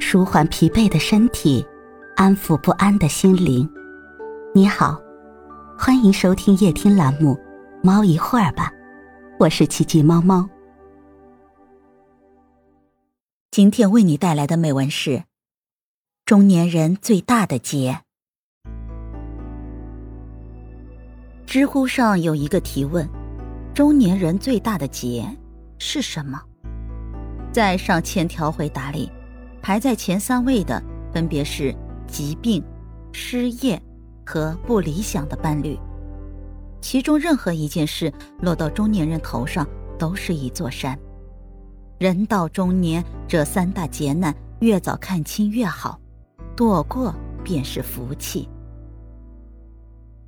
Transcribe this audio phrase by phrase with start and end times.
[0.00, 1.64] 舒缓疲惫的身体，
[2.16, 3.68] 安抚不安的心灵。
[4.54, 4.98] 你好，
[5.76, 7.34] 欢迎收听夜听栏目
[7.82, 8.70] 《猫一会儿吧》，
[9.38, 10.48] 我是奇迹猫猫。
[13.50, 15.24] 今天为你带来的美文是：
[16.24, 18.00] 中年人最大的劫。
[21.44, 23.06] 知乎上有一个提问：
[23.74, 25.28] 中年人最大的劫
[25.78, 26.40] 是什么？
[27.52, 29.10] 在上千条回答里，
[29.68, 30.82] 排在前三位的
[31.12, 32.64] 分别是疾病、
[33.12, 33.78] 失业
[34.24, 35.78] 和不理想的伴侣。
[36.80, 38.10] 其中任何一件事
[38.40, 39.68] 落到中年人头上
[39.98, 40.98] 都是一座山。
[41.98, 46.00] 人到中年，这三大劫难越早看清越好，
[46.56, 48.48] 躲过便是福气。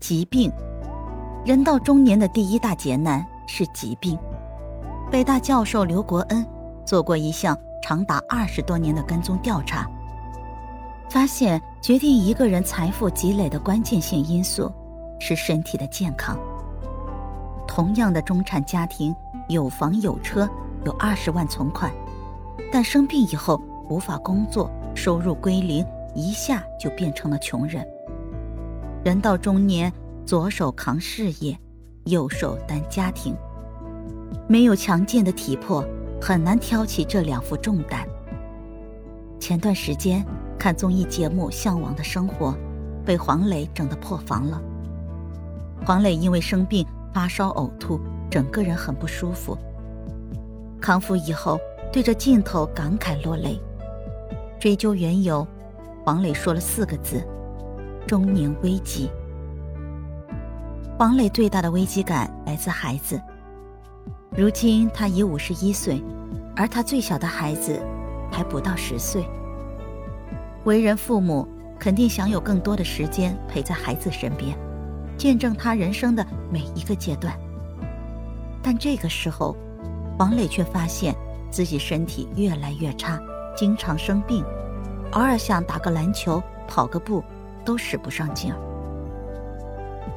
[0.00, 0.50] 疾病。
[1.44, 4.18] 人到中年的第一大劫难是疾病。
[5.12, 6.42] 北大教授刘国恩
[6.86, 7.54] 做过一项
[7.88, 9.88] 长达二十多年的跟踪调查，
[11.08, 14.68] 发现决定一个人财富积累的关键性因素
[15.20, 16.36] 是身体的健康。
[17.64, 19.14] 同样的中产家庭，
[19.48, 20.50] 有房有车，
[20.84, 21.92] 有二十万存款，
[22.72, 27.86] 但生病以后无法工作，收入归零，一下就变成了穷人。
[29.04, 29.92] 人到中年。
[30.24, 31.56] 左手扛事业，
[32.06, 33.32] 右手担家庭，
[34.48, 35.84] 没有强健的体魄，
[36.20, 38.06] 很难挑起这两副重担。
[39.38, 40.24] 前段时间
[40.58, 42.50] 看综艺节目《向往的生活》，
[43.04, 44.60] 被黄磊整得破防了。
[45.84, 48.00] 黄磊因为生病发烧呕吐，
[48.30, 49.56] 整个人很不舒服。
[50.80, 51.60] 康复以后，
[51.92, 53.60] 对着镜头感慨落泪。
[54.58, 55.46] 追究缘由，
[56.04, 57.22] 黄磊说了四个字：
[58.06, 59.10] 中年危机。
[60.98, 63.20] 黄磊最大的危机感来自孩子。
[64.30, 66.02] 如今他已五十一岁，
[66.54, 67.80] 而他最小的孩子
[68.30, 69.24] 还不到十岁。
[70.64, 71.46] 为人父母，
[71.78, 74.56] 肯定想有更多的时间陪在孩子身边，
[75.16, 77.34] 见证他人生的每一个阶段。
[78.62, 79.56] 但这个时候，
[80.18, 81.14] 黄磊却发现
[81.50, 83.20] 自己身体越来越差，
[83.56, 84.44] 经常生病，
[85.12, 87.22] 偶尔想打个篮球、跑个步，
[87.64, 88.58] 都使不上劲儿。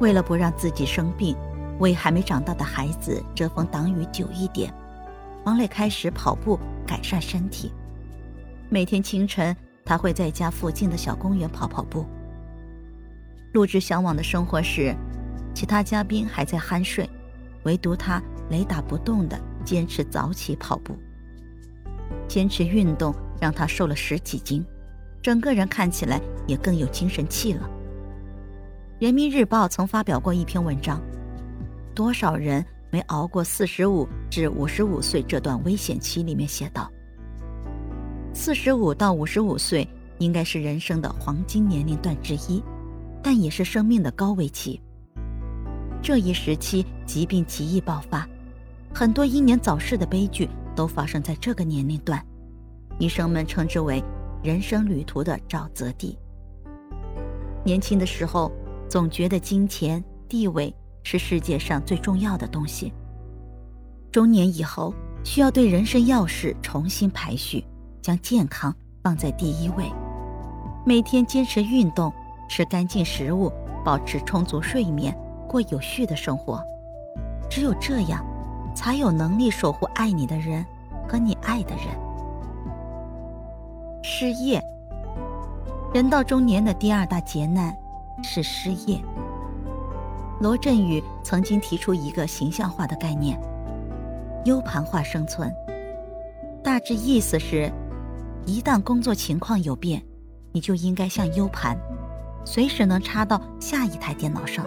[0.00, 1.34] 为了不让自己生病，
[1.80, 4.72] 为还没长大的孩子遮风挡雨久一点，
[5.44, 7.72] 王磊开始跑步改善身体。
[8.68, 9.54] 每天清晨，
[9.84, 12.06] 他会在家附近的小公园跑跑步。
[13.52, 14.94] 录制《向往的生活》时，
[15.54, 17.08] 其他嘉宾还在酣睡，
[17.64, 20.96] 唯独他雷打不动地坚持早起跑步。
[22.26, 24.64] 坚持运动让他瘦了十几斤，
[25.22, 27.68] 整个人看起来也更有精神气了。
[28.98, 31.00] 人民日报曾发表过一篇文章，
[31.94, 36.24] 多少人没熬过四十五至五十五岁这段危险期？
[36.24, 36.90] 里面写道：
[38.32, 39.88] 四十五到五十五岁
[40.18, 42.62] 应该是人生的黄金年龄段之一，
[43.22, 44.80] 但也是生命的高危期。
[46.02, 48.28] 这一时期疾病极易爆发，
[48.92, 52.20] 很多英年早逝的悲剧都发生在这个年龄段，
[52.98, 54.02] 医生们称之为
[54.42, 56.18] 人生旅途的沼泽地。
[57.64, 58.50] 年轻的时候。
[58.86, 60.72] 总觉得金钱、地位
[61.04, 62.92] 是世界上最重要的东西。
[64.10, 64.92] 中年以后，
[65.22, 67.64] 需要对人生要事重新排序，
[68.02, 69.84] 将健康放在第一位。
[70.84, 72.12] 每天坚持运动，
[72.48, 73.52] 吃干净食物，
[73.84, 75.16] 保持充足睡眠，
[75.48, 76.60] 过有序的生活。
[77.48, 78.24] 只有这样，
[78.74, 80.64] 才有能力守护爱你的人
[81.08, 81.86] 和你爱的人。
[84.02, 84.62] 失业，
[85.92, 87.74] 人到中年的第二大劫难。
[88.22, 89.02] 是失业。
[90.40, 93.40] 罗振宇曾经提出一个形象化的概念
[94.44, 95.52] ：U 盘化生存。
[96.62, 97.70] 大致意思是，
[98.44, 100.02] 一旦工作情况有变，
[100.52, 101.78] 你就应该像 U 盘，
[102.44, 104.66] 随时能插到下一台电脑上。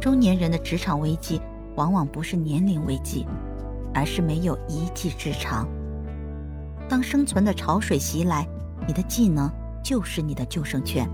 [0.00, 1.40] 中年人的职场危机，
[1.76, 3.26] 往往不是年龄危机，
[3.94, 5.68] 而是没有一技之长。
[6.88, 8.46] 当生存的潮水袭来，
[8.86, 9.48] 你的技能
[9.82, 11.08] 就是你的救生圈。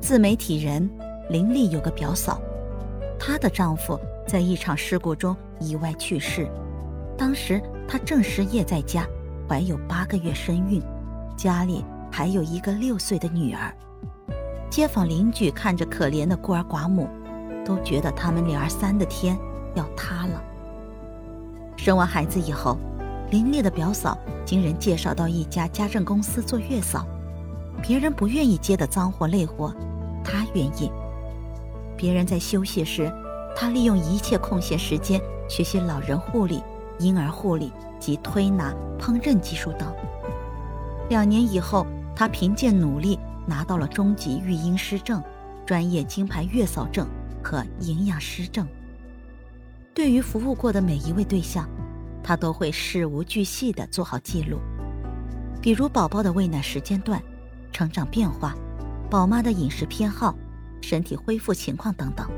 [0.00, 0.88] 自媒体人
[1.28, 2.40] 林丽有个表嫂，
[3.18, 6.48] 她的丈夫在一场事故中意外去世。
[7.18, 9.04] 当时她正失业在家，
[9.48, 10.80] 怀有八个月身孕，
[11.36, 13.74] 家里还有一个六岁的女儿。
[14.70, 17.08] 街坊邻居看着可怜的孤儿寡母，
[17.64, 19.36] 都觉得他们女儿三的天
[19.74, 20.40] 要塌了。
[21.76, 22.78] 生完孩子以后，
[23.30, 27.04] 林丽的表嫂经人介绍到一家家政公司做月嫂，
[27.82, 29.74] 别人不愿意接的脏活累活。
[30.22, 30.88] 她愿意。
[31.96, 33.12] 别人在休息时，
[33.56, 36.62] 他利用一切空闲时间学习老人护理、
[36.98, 39.94] 婴儿护理及推拿、烹饪技术等。
[41.08, 45.22] 两年以后，他凭借努力拿到了中级育婴师证、
[45.64, 47.06] 专业金牌月嫂证
[47.42, 48.66] 和营养师证。
[49.94, 51.68] 对于服务过的每一位对象，
[52.22, 54.58] 他都会事无巨细地做好记录，
[55.62, 57.22] 比如宝宝的喂奶时间段、
[57.72, 58.54] 成长变化、
[59.08, 60.34] 宝妈的饮食偏好、
[60.80, 62.28] 身体恢复情况等等。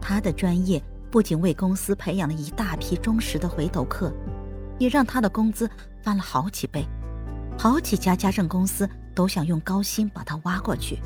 [0.00, 4.12] 他的专业不仅为公司培养了一大批忠实的回头客，
[4.78, 5.68] 也让他的工资
[6.02, 6.86] 翻了好几倍，
[7.58, 10.98] 好几家家政公司都想用高薪把他挖过去。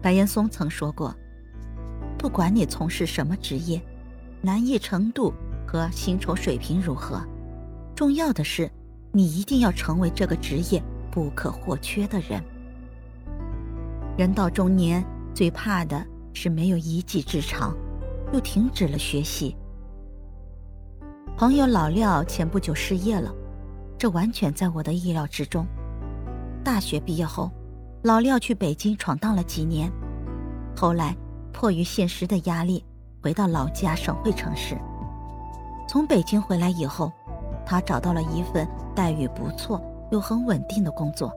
[0.00, 1.14] 白岩松曾说过
[2.18, 3.80] ：“不管你从事什么职业。”
[4.44, 5.32] 难易程度
[5.64, 7.22] 和薪酬水平如何？
[7.94, 8.68] 重要的是，
[9.12, 10.82] 你一定要成为这个职业
[11.12, 12.42] 不可或缺的人。
[14.16, 15.02] 人到中年，
[15.34, 16.04] 最怕的
[16.34, 17.74] 是没有一技之长，
[18.32, 19.56] 又停止了学习。
[21.36, 23.34] 朋友老廖前不久失业了，
[23.96, 25.66] 这完全在我的意料之中。
[26.62, 27.50] 大学毕业后，
[28.02, 29.90] 老廖去北京闯荡了几年，
[30.76, 31.16] 后来
[31.50, 32.84] 迫于现实的压力。
[33.22, 34.76] 回到老家省会城市。
[35.88, 37.12] 从北京回来以后，
[37.64, 39.80] 他找到了一份待遇不错
[40.10, 41.32] 又很稳定的工作。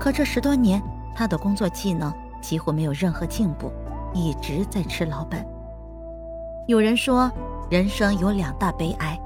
[0.00, 0.82] 可这十多年，
[1.16, 3.72] 他的工作技能几乎没有任何进步，
[4.12, 5.44] 一直在吃老本。
[6.66, 7.32] 有人说，
[7.70, 9.18] 人生有两大悲哀：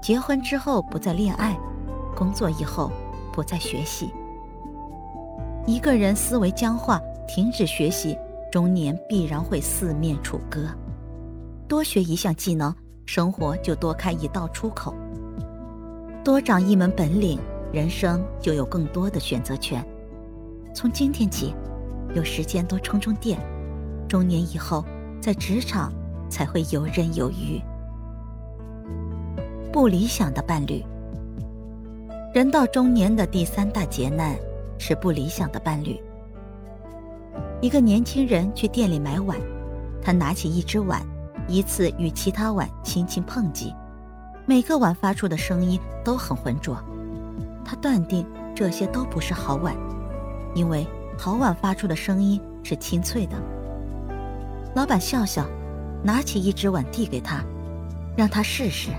[0.00, 1.58] 结婚之后不再恋爱，
[2.14, 2.92] 工作以后
[3.32, 4.14] 不再学习。
[5.66, 8.16] 一个人思维僵化，停止学习，
[8.52, 10.68] 中年必然会四面楚歌。
[11.66, 12.72] 多学一项技能，
[13.06, 14.94] 生活就多开一道出口；
[16.24, 17.40] 多长一门本领，
[17.72, 19.84] 人生就有更多的选择权。
[20.74, 21.54] 从今天起，
[22.14, 23.38] 有时间多充充电，
[24.08, 24.84] 中年以后
[25.20, 25.92] 在职场
[26.30, 27.60] 才会游刃有余。
[29.72, 30.84] 不理想的伴侣，
[32.34, 34.36] 人到中年的第三大劫难
[34.78, 36.00] 是不理想的伴侣。
[37.60, 39.36] 一个年轻人去店里买碗，
[40.02, 41.00] 他拿起一只碗。
[41.50, 43.74] 一次与其他碗轻轻碰击，
[44.44, 46.76] 每个碗发出的声音都很浑浊。
[47.64, 49.74] 他断定这些都不是好碗，
[50.54, 50.86] 因为
[51.16, 53.36] 好碗发出的声音是清脆的。
[54.74, 55.44] 老板笑笑，
[56.02, 57.42] 拿起一只碗递给他，
[58.16, 58.90] 让他试试。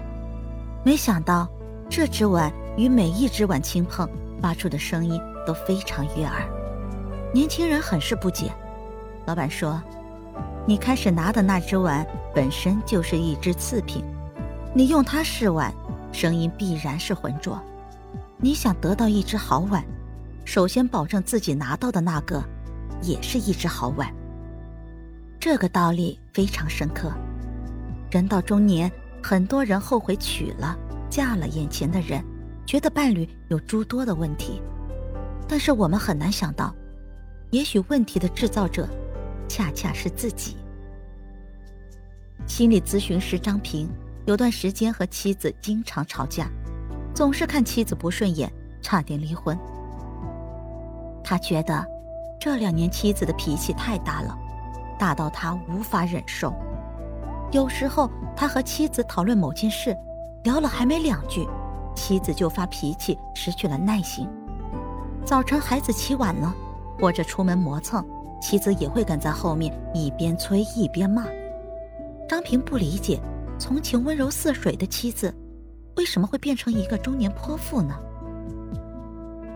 [0.83, 1.47] 没想到
[1.89, 4.07] 这只碗与每一只碗轻碰
[4.41, 6.49] 发出的声音都非常悦耳。
[7.33, 8.51] 年轻人很是不解。
[9.25, 9.81] 老板说。
[10.67, 12.05] 你开始拿的那只碗
[12.35, 14.03] 本身就是一只次品，
[14.71, 15.73] 你用它试碗，
[16.11, 17.59] 声音必然是浑浊。
[18.37, 19.83] 你想得到一只好碗，
[20.49, 22.43] 首先保证自己拿到的那个
[23.03, 24.11] 也是一只好碗。
[25.39, 27.13] 这个道理非常深刻。
[28.09, 28.91] 人到中年，
[29.21, 30.75] 很多人后悔娶了、
[31.07, 32.25] 嫁了眼前的人，
[32.65, 34.59] 觉得伴侣有诸多的问题。
[35.47, 36.75] 但是我们很难想到，
[37.51, 38.89] 也许问题的制造者。
[39.47, 40.57] 恰恰是自己。
[42.47, 43.87] 心理咨询师张平
[44.25, 46.49] 有段时间和妻子经常吵架，
[47.13, 48.51] 总是看妻子不顺眼，
[48.81, 49.55] 差点离婚。
[51.29, 51.85] 他觉得
[52.39, 54.35] 这两年妻子的脾气太大了，
[54.97, 56.51] 大到他无法忍受。
[57.51, 59.95] 有时候他和妻子讨论某件事，
[60.43, 61.47] 聊了还没两句，
[61.95, 64.27] 妻子就发脾气，失去了耐心。
[65.23, 66.51] 早晨孩子起晚了，
[66.99, 68.03] 或者出门磨蹭。
[68.41, 71.27] 妻子也会跟在后面，一边催一边骂。
[72.27, 73.19] 张平不理解，
[73.59, 75.31] 从前温柔似水的妻子，
[75.95, 77.93] 为什么会变成一个中年泼妇呢？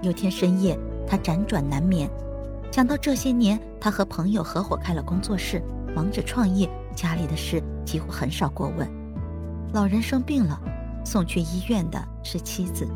[0.04, 2.10] 有天深夜，他辗转难眠，
[2.72, 5.62] 想到这些年他和朋友合伙开了工作室，
[5.96, 8.90] 忙着创业，家里的事几乎很少过问。
[9.74, 10.60] 老人生病了，
[11.06, 12.88] 送去医院的是妻子，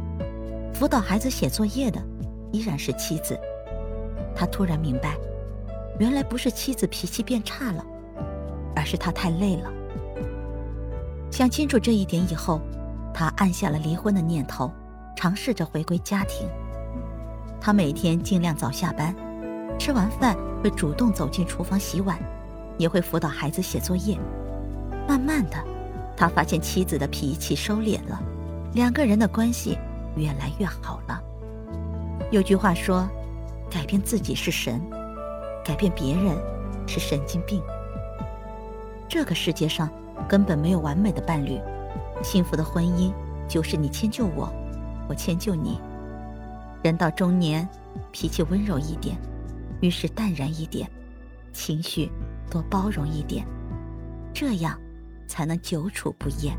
[0.73, 2.01] 辅导孩子写作业的
[2.51, 3.39] 依然是妻子。
[4.35, 5.17] 他突然明白。
[5.99, 7.83] 原来不是妻子脾气变差了，
[8.75, 9.71] 而是他太累了。
[11.31, 12.61] 想清楚这一点以后，
[13.11, 14.71] 他按下了离婚的念头，
[15.15, 16.47] 尝试着回归家庭。
[17.59, 19.15] 他每天尽量早下班，
[19.77, 22.17] 吃完饭会主动走进厨房洗碗，
[22.77, 24.17] 也会辅导孩子写作业。
[25.07, 25.57] 慢慢的，
[26.15, 28.21] 他发现妻子的脾气收敛了，
[28.73, 29.77] 两个人的关系
[30.15, 31.21] 越来越好了。
[32.31, 33.07] 有句话说
[33.71, 34.81] ：“改变自己是神。”
[35.63, 36.33] 改变别人
[36.87, 37.61] 是神经病。
[39.09, 39.89] 这个世界上
[40.25, 41.59] 根本没有完美的伴侣，
[42.23, 43.11] 幸福的婚姻
[43.49, 44.49] 就是你迁就我，
[45.09, 45.81] 我迁就你。
[46.83, 47.67] 人到中年，
[48.11, 49.17] 脾气温柔一点，
[49.81, 50.89] 遇事淡然一点，
[51.53, 52.09] 情绪
[52.49, 53.45] 多包容一点，
[54.33, 54.79] 这样
[55.27, 56.57] 才能久处不厌。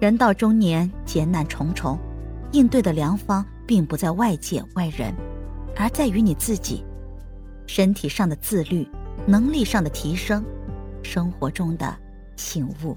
[0.00, 1.98] 人到中年，劫难重重，
[2.52, 5.14] 应对的良方并不在外界外人，
[5.76, 6.84] 而在于你自己。
[7.66, 8.86] 身体上的自律，
[9.26, 10.44] 能力上的提升，
[11.02, 11.96] 生活中的
[12.36, 12.96] 醒悟。